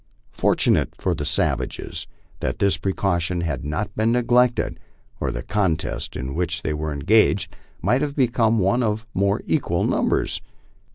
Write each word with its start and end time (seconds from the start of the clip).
Fortunate 0.31 0.95
for 0.97 1.13
the 1.13 1.25
savages 1.27 2.07
that 2.39 2.57
this 2.57 2.75
precaution 2.77 3.41
had 3.41 3.63
not 3.63 3.95
been 3.95 4.11
neglected, 4.11 4.79
or 5.19 5.29
the 5.29 5.43
contest 5.43 6.15
in 6.15 6.33
which 6.33 6.63
they 6.63 6.73
were 6.73 6.91
engaged 6.91 7.55
might 7.83 8.01
have 8.01 8.15
become 8.15 8.57
one 8.57 8.81
of 8.81 9.05
more 9.13 9.43
equal 9.45 9.83
numbers. 9.83 10.41